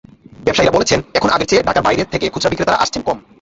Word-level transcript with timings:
ব্যবসায়ীরা 0.45 0.75
বলছেন, 0.77 0.99
এখন 1.17 1.29
আগের 1.29 1.49
চেয়ে 1.49 1.65
ঢাকার 1.67 1.85
বাইরে 1.87 2.03
থেকে 2.13 2.25
খুচরা 2.33 2.51
বিক্রেতারা 2.51 2.81
আসছেন 2.83 3.01
কম। 3.07 3.17